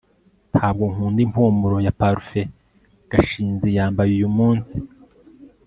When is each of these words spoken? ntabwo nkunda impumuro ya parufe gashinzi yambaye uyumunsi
ntabwo 0.53 0.83
nkunda 0.91 1.19
impumuro 1.25 1.77
ya 1.85 1.93
parufe 1.99 2.41
gashinzi 3.11 3.67
yambaye 3.77 4.09
uyumunsi 4.17 4.75